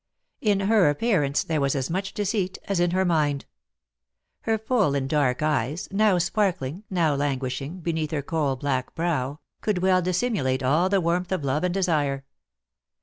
[0.41, 3.45] In her appearance, there was as much deceit as in her mind.
[4.39, 9.83] Her full and dark eyes, now sparkling, now languishing, beneath her coal black brow, could
[9.83, 12.25] well dissimulate all the warmth of love and desire.